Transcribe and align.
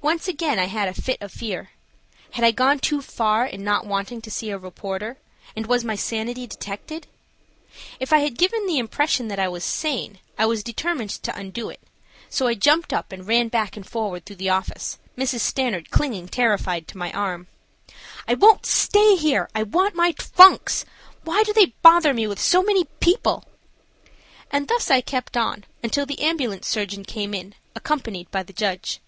Once 0.00 0.28
again 0.28 0.60
I 0.60 0.66
had 0.66 0.88
a 0.88 0.94
fit 0.94 1.20
of 1.20 1.32
fear. 1.32 1.70
Had 2.30 2.44
I 2.44 2.52
gone 2.52 2.78
too 2.78 3.02
far 3.02 3.44
in 3.44 3.64
not 3.64 3.84
wanting 3.84 4.20
to 4.20 4.30
see 4.30 4.48
a 4.50 4.56
reporter, 4.56 5.18
and 5.56 5.66
was 5.66 5.82
my 5.82 5.96
sanity 5.96 6.46
detected? 6.46 7.08
If 7.98 8.12
I 8.12 8.20
had 8.20 8.38
given 8.38 8.64
the 8.68 8.78
impression 8.78 9.26
that 9.26 9.40
I 9.40 9.48
was 9.48 9.64
sane, 9.64 10.20
I 10.38 10.46
was 10.46 10.62
determined 10.62 11.10
to 11.24 11.36
undo 11.36 11.68
it, 11.68 11.80
so 12.30 12.46
I 12.46 12.54
jumped 12.54 12.92
up 12.92 13.10
and 13.10 13.26
ran 13.26 13.48
back 13.48 13.76
and 13.76 13.84
forward 13.84 14.24
through 14.24 14.36
the 14.36 14.48
office, 14.50 15.00
Mrs. 15.16 15.40
Stanard 15.40 15.90
clinging 15.90 16.28
terrified 16.28 16.86
to 16.88 16.96
my 16.96 17.10
arm. 17.12 17.48
"I 18.28 18.34
won't 18.34 18.66
stay 18.66 19.16
here; 19.16 19.50
I 19.52 19.64
want 19.64 19.96
my 19.96 20.12
trunks! 20.12 20.84
Why 21.24 21.42
do 21.42 21.52
they 21.52 21.74
bother 21.82 22.14
me 22.14 22.28
with 22.28 22.38
so 22.38 22.62
many 22.62 22.84
people?" 23.00 23.46
and 24.52 24.68
thus 24.68 24.92
I 24.92 25.00
kept 25.00 25.36
on 25.36 25.64
until 25.82 26.06
the 26.06 26.20
ambulance 26.20 26.68
surgeon 26.68 27.04
came 27.04 27.34
in, 27.34 27.56
accompanied 27.74 28.30
by 28.30 28.44
the 28.44 28.52
judge. 28.52 29.00